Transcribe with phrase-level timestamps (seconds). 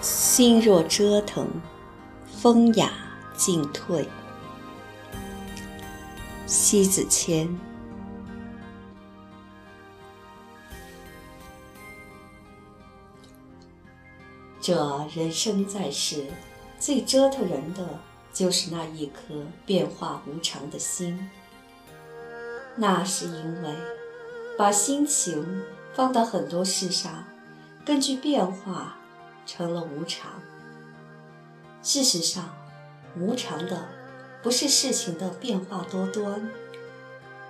[0.00, 1.48] 心若折腾，
[2.26, 2.92] 风雅
[3.36, 4.08] 尽退。
[6.46, 7.58] 西子谦。
[14.60, 16.26] 这人生在世，
[16.78, 18.00] 最折腾人的
[18.32, 21.30] 就是那一颗变化无常的心。
[22.76, 23.74] 那是因为
[24.58, 25.62] 把心情
[25.94, 27.24] 放到很多事上，
[27.84, 28.96] 根据变化
[29.46, 30.32] 成了无常。
[31.82, 32.54] 事实上，
[33.16, 33.86] 无常的
[34.42, 36.50] 不是事情的变化多端，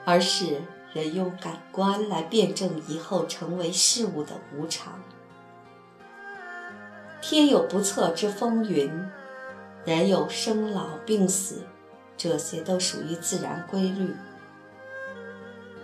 [0.05, 5.03] 而是人用感官来辩证以后成为事物的无常。
[7.23, 8.91] 天有不测之风云，
[9.85, 11.63] 人有生老病死，
[12.17, 14.15] 这些都属于自然规律。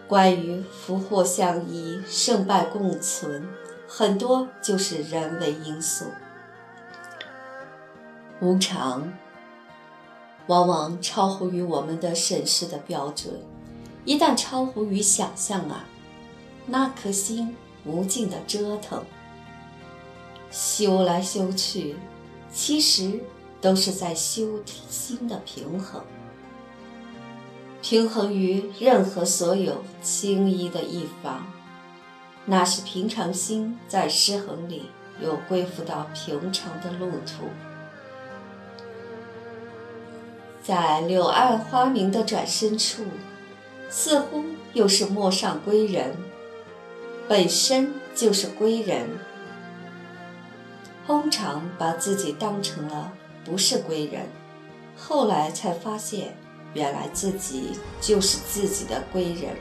[0.07, 3.49] 关于福祸相依、胜败共存，
[3.95, 6.07] 很多就是人为因素。
[8.41, 9.13] 无常
[10.47, 13.35] 往往超乎于我们的审视的标准，
[14.07, 15.85] 一旦超乎于想象啊，
[16.65, 17.55] 那颗心
[17.85, 19.05] 无尽的折腾，
[20.51, 21.97] 修来修去，
[22.51, 23.21] 其实
[23.61, 26.03] 都是在修心的平衡。
[27.83, 31.45] 平衡于任何所有轻易的一方，
[32.45, 34.91] 那是平常心在失衡里
[35.21, 37.49] 又恢复到平常的路途。
[40.63, 43.05] 在柳暗花明的转身处，
[43.89, 46.17] 似乎又是陌上归人，
[47.29, 49.09] 本身就是归人。
[51.07, 53.13] 通常把自己当成了
[53.45, 54.27] 不是归人，
[54.97, 56.37] 后来才发现。
[56.75, 59.55] 原来自己就是自己的归人，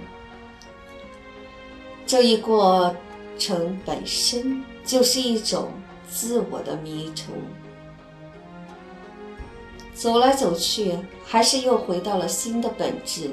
[2.12, 2.94] 这一过
[3.40, 5.72] 程本身就是一种
[6.10, 7.32] 自我的迷途。
[9.94, 13.32] 走来走去，还是又回到了心的本质。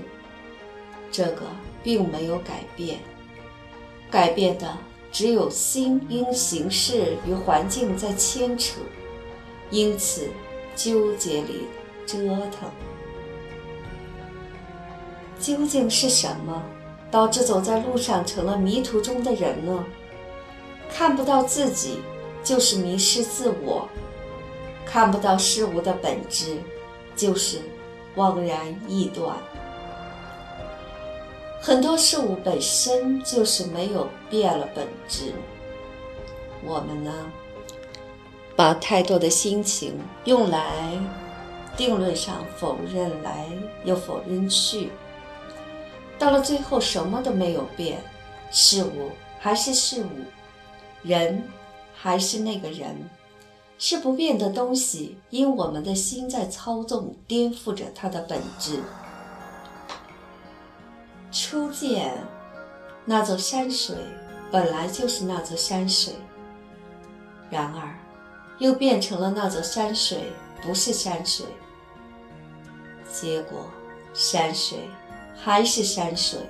[1.10, 1.42] 这个
[1.82, 3.00] 并没有改变，
[4.12, 4.78] 改变的
[5.10, 8.78] 只有心因形式与环境在牵扯，
[9.72, 10.28] 因此
[10.76, 11.66] 纠结里
[12.06, 12.70] 折腾。
[15.40, 16.62] 究竟是什么
[17.10, 19.84] 导致走在路上成了迷途中的人呢？
[20.90, 22.00] 看不到自己，
[22.42, 23.88] 就是迷失自我；
[24.84, 26.58] 看不到事物的本质，
[27.14, 27.60] 就是
[28.16, 29.36] 枉然臆断。
[31.60, 35.32] 很多事物本身就是没有变了本质。
[36.64, 37.12] 我们呢，
[38.56, 40.98] 把太多的心情用来
[41.76, 43.46] 定论上否认来
[43.84, 44.90] 又否认去。
[46.18, 48.02] 到了最后，什么都没有变，
[48.50, 50.08] 事物还是事物，
[51.02, 51.42] 人
[51.94, 53.08] 还是那个人，
[53.78, 55.16] 是不变的东西。
[55.30, 58.80] 因我们的心在操纵，颠覆着它的本质。
[61.30, 62.12] 初见
[63.04, 63.94] 那座山水，
[64.50, 66.14] 本来就是那座山水，
[67.48, 67.94] 然而
[68.58, 71.46] 又变成了那座山水不是山水，
[73.12, 73.66] 结果
[74.12, 74.78] 山水。
[75.40, 76.40] 还是山水，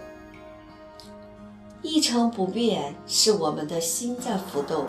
[1.82, 4.86] 一成不变，是我们的心在浮动，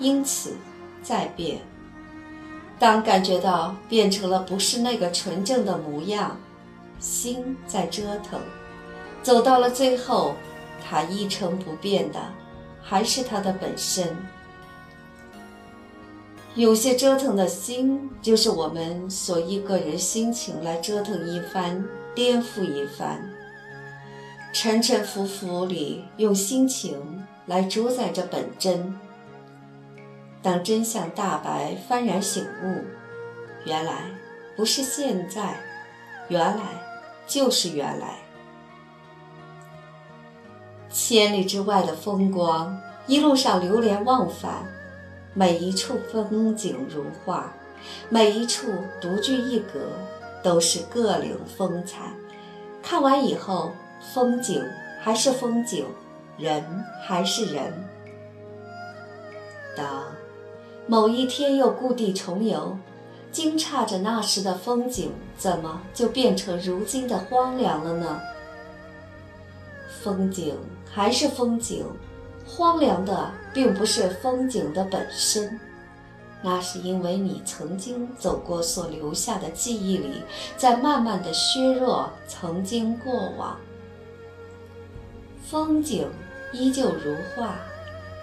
[0.00, 0.56] 因此
[1.02, 1.60] 在变。
[2.78, 6.36] 当感觉到变成了不是那个纯正的模样，
[6.98, 8.40] 心在折腾，
[9.22, 10.34] 走到了最后，
[10.88, 12.20] 它一成不变的
[12.82, 14.16] 还是它的本身。
[16.54, 21.84] 有些折腾的心，就是我们所依个人心情来折腾一番。
[22.14, 23.30] 颠覆一番，
[24.52, 28.98] 沉沉浮浮里，用心情来主宰着本真。
[30.42, 32.82] 当真相大白，幡然醒悟，
[33.64, 34.06] 原来
[34.56, 35.60] 不是现在，
[36.26, 36.62] 原来
[37.28, 38.16] 就是原来。
[40.90, 44.66] 千里之外的风光，一路上流连忘返，
[45.34, 47.52] 每一处风景如画，
[48.08, 49.80] 每一处独具一格。
[50.40, 52.12] 都是各领风采，
[52.80, 53.72] 看完以后，
[54.14, 54.64] 风景
[55.02, 55.84] 还是风景，
[56.38, 56.62] 人
[57.04, 57.72] 还是人。
[59.76, 60.04] 当
[60.86, 62.78] 某一天又故地重游，
[63.32, 68.20] 惊诧着那时的风景，怎么就变成如今的荒凉了呢？
[70.00, 70.56] 风景
[70.88, 71.84] 还是风景，
[72.48, 75.60] 荒凉的并不是风景的本身。
[76.40, 80.22] 那是因为你曾经走过所留下的记忆里，
[80.56, 83.58] 在慢慢的削弱曾经过往。
[85.44, 86.08] 风景
[86.52, 87.56] 依旧如画，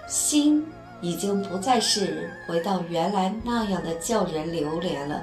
[0.08, 0.66] 心
[1.00, 5.22] 已经不再是回到原来那样的叫人流连了。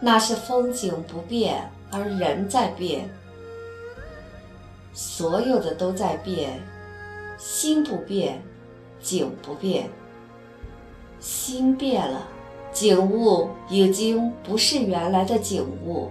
[0.00, 3.10] 那是风景不变，而人在变。
[4.92, 6.62] 所有的都在变，
[7.36, 8.42] 心不变，
[9.00, 9.88] 景不变。
[11.18, 12.26] 心变了，
[12.72, 16.10] 景物已经不是原来的景物。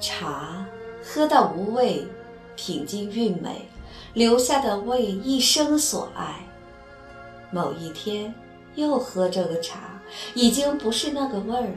[0.00, 0.66] 茶
[1.02, 2.06] 喝到无味，
[2.54, 3.68] 品尽韵美，
[4.14, 6.40] 留下的为一生所爱。
[7.50, 8.34] 某一天
[8.74, 10.00] 又喝这个茶，
[10.34, 11.72] 已经不是那个味儿。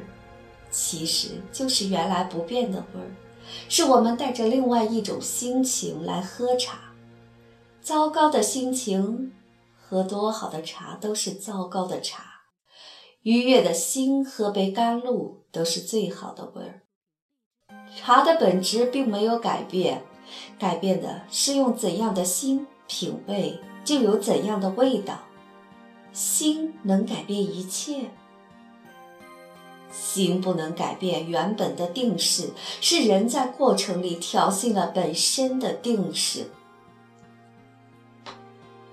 [0.71, 3.11] 其实就是原来不变的味儿，
[3.67, 6.79] 是我们带着另外一种心情来喝茶。
[7.81, 9.31] 糟糕的心情，
[9.75, 12.21] 喝多好的茶都是糟糕的茶；
[13.23, 16.83] 愉悦的心，喝杯甘露都是最好的味儿。
[17.95, 20.03] 茶的本质并没有改变，
[20.59, 25.19] 改变的是用怎样的心品味，就有怎样的味道。
[26.11, 28.11] 心能改变一切。
[29.91, 32.49] 心不能改变原本的定势，
[32.81, 36.47] 是人在过程里挑衅了本身的定势。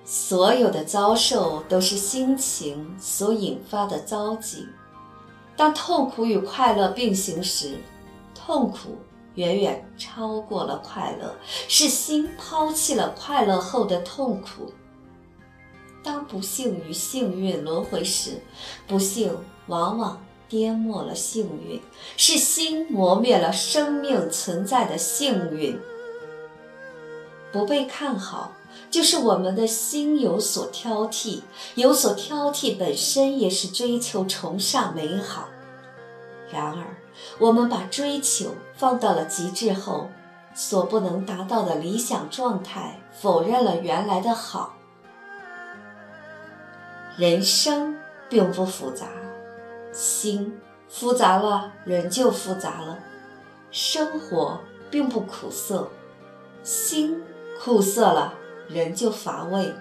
[0.04, 4.68] 所有的遭受都是心情所引发的遭景。
[5.56, 7.78] 当痛苦与快乐并行时，
[8.34, 8.96] 痛苦
[9.34, 11.34] 远远超过了快乐，
[11.66, 14.72] 是心抛弃了快乐后的痛苦。
[16.02, 18.40] 当不幸与幸运轮回时，
[18.86, 20.25] 不幸往往。
[20.48, 21.80] 颠没了幸运，
[22.16, 25.78] 是心磨灭了生命存在的幸运。
[27.52, 28.52] 不被看好，
[28.90, 31.40] 就是我们的心有所挑剔，
[31.74, 35.48] 有所挑剔本身也是追求崇尚美好。
[36.52, 36.96] 然而，
[37.38, 40.10] 我们把追求放到了极致后，
[40.54, 44.74] 所不能达到的理想状态，否认了原来的好。
[47.16, 47.96] 人生
[48.28, 49.06] 并不复杂。
[49.96, 50.60] 心
[50.90, 52.98] 复杂了，人就复杂了。
[53.70, 54.60] 生活
[54.90, 55.88] 并不苦涩，
[56.62, 57.22] 心
[57.58, 58.34] 苦涩了，
[58.68, 59.72] 人就乏味。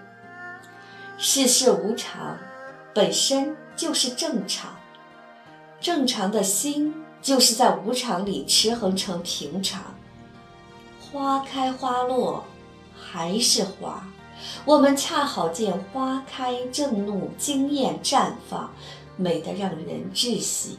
[1.18, 2.38] 世事无常，
[2.94, 4.74] 本身就是正常。
[5.82, 9.82] 正常的心，就是在无常里持恒成平常。
[11.02, 12.46] 花开花落，
[12.98, 14.08] 还是花。
[14.64, 18.72] 我们恰好见花开正怒，惊艳绽放。
[19.18, 20.78] 美得让人窒息。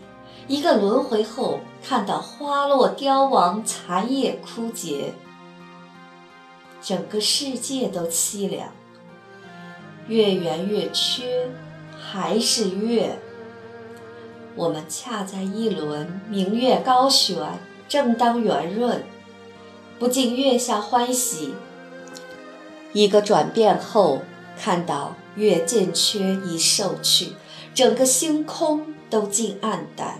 [0.48, 5.12] 一个轮回后，看到花落凋亡，残叶枯竭，
[6.80, 8.68] 整个世界都凄凉。
[10.06, 11.48] 月圆月缺，
[11.98, 13.18] 还是月。
[14.54, 17.36] 我们恰在一轮明月高悬，
[17.88, 19.02] 正当圆润，
[19.98, 21.54] 不禁月下欢喜。
[22.92, 24.22] 一个转变后，
[24.56, 27.32] 看到月渐缺已瘦去。
[27.76, 30.19] 整个星空都尽暗淡。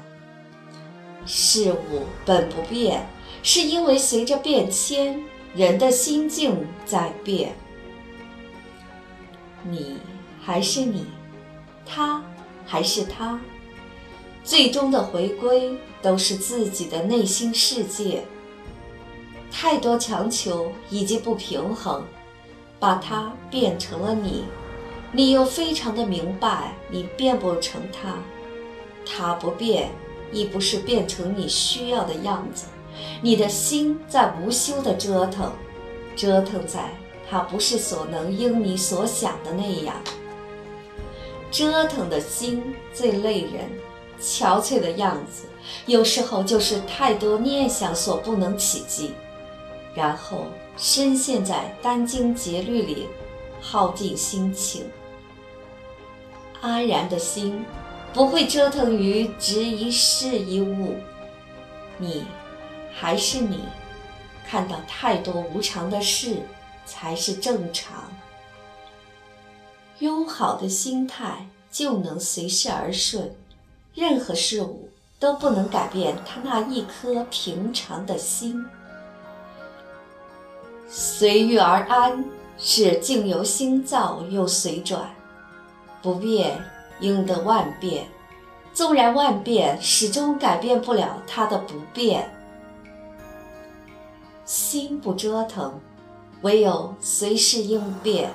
[1.25, 3.07] 事物本不变，
[3.43, 7.57] 是因为随着变迁，人的心境在变。
[9.65, 9.97] 你
[10.39, 11.07] 还是你，
[11.87, 12.23] 他
[12.67, 13.41] 还是他，
[14.45, 18.23] 最终的回归都是自己的内心世界。
[19.51, 22.05] 太多强求以及不平衡，
[22.79, 24.45] 把它变成了你。
[25.17, 28.19] 你又非常的明白，你变不成他，
[29.07, 29.89] 他不变，
[30.31, 32.67] 亦不是变成你需要的样子。
[33.23, 35.51] 你的心在无休的折腾，
[36.15, 36.91] 折腾在
[37.31, 39.97] 他不是所能应你所想的那样。
[41.51, 43.71] 折腾的心最累人，
[44.21, 45.47] 憔悴的样子，
[45.87, 49.15] 有时候就是太多念想所不能企及，
[49.95, 50.45] 然后
[50.77, 53.07] 深陷在殚精竭虑里。
[53.59, 54.85] 耗尽心情，
[56.61, 57.65] 安然的心
[58.13, 60.95] 不会折腾于执一事一物。
[61.99, 62.25] 你
[62.93, 63.61] 还是你，
[64.49, 66.37] 看到太多无常的事
[66.85, 68.05] 才是正常。
[69.99, 73.35] 拥好的心态就能随事而顺，
[73.95, 78.65] 任何事物都不能改变他那一颗平常的心。
[80.89, 82.25] 随遇而安。
[82.59, 85.15] 是境由心造又随转，
[86.03, 86.63] 不变
[87.01, 88.07] 应得万变，
[88.73, 92.33] 纵然万变，始终改变不了它的不变。
[94.45, 95.81] 心不折腾，
[96.43, 98.31] 唯有随事应变，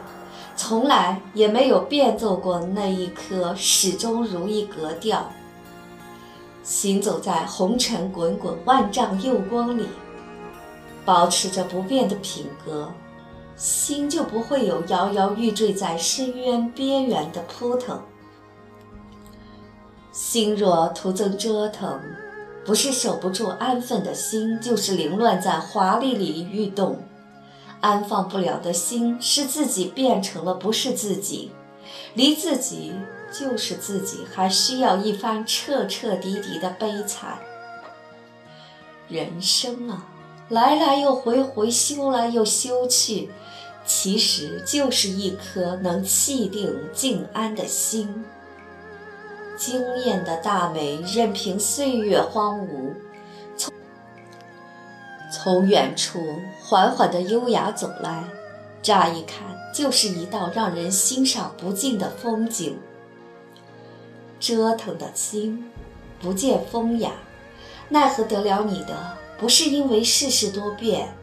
[0.56, 5.32] 从来也没有变奏过那一颗始终如一格调。
[6.64, 9.88] 行走在红尘滚滚万丈釉光里，
[11.04, 12.92] 保持着不变的品格。
[13.62, 18.02] 心就不会有摇摇欲坠在深渊边缘的扑腾。
[20.12, 22.02] 心若徒增折腾，
[22.66, 27.04] 不是守不住安分的心，就是凌乱在华丽里欲动。
[27.82, 31.52] 安放不了的心，是自己变成了不是自己，
[32.16, 32.94] 离自己
[33.32, 37.38] 就是自己，还需要一番彻彻底底的悲惨。
[39.08, 40.08] 人生啊！
[40.50, 43.30] 来来又回回，修来又修去，
[43.86, 48.24] 其实就是一颗能气定静安的心。
[49.58, 52.94] 惊艳的大美，任凭岁月荒芜。
[53.56, 53.74] 从
[55.32, 56.20] 从远处
[56.64, 58.24] 缓缓的优雅走来，
[58.82, 62.80] 乍一看就是一道让人欣赏不尽的风景。
[64.40, 65.70] 折腾的心，
[66.20, 67.12] 不见风雅，
[67.90, 69.18] 奈何得了你的？
[69.38, 71.16] 不是因为世事多变，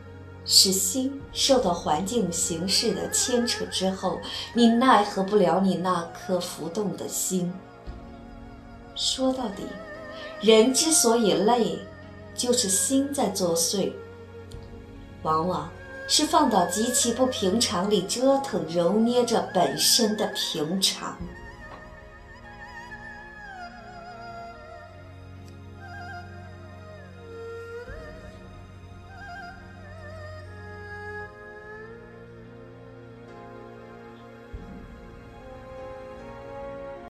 [0.50, 4.18] 是心受到环境形势的牵扯之后，
[4.54, 7.52] 你奈何不了你那颗浮动的心。
[8.96, 9.62] 说到底，
[10.40, 11.78] 人之所以累，
[12.34, 13.92] 就是心在作祟，
[15.22, 15.70] 往往
[16.08, 21.16] 是放到极其不平常里折腾揉捏着本身的平常。